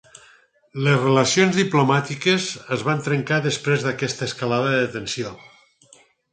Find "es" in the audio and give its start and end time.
2.77-2.87